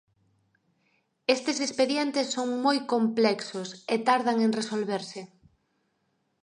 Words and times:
Estes 1.35 1.57
expedientes 1.67 2.27
son 2.35 2.47
moi 2.65 2.77
complexos 2.93 3.69
e 3.93 3.95
tardan 4.07 4.37
en 4.45 4.51
resolverse. 4.59 5.21